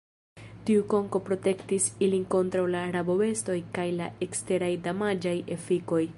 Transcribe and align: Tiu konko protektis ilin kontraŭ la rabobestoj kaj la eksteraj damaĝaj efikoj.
Tiu 0.69 0.85
konko 0.93 1.19
protektis 1.27 1.85
ilin 2.07 2.25
kontraŭ 2.37 2.65
la 2.77 2.81
rabobestoj 2.97 3.59
kaj 3.77 3.89
la 4.01 4.11
eksteraj 4.29 4.73
damaĝaj 4.89 5.39
efikoj. 5.61 6.05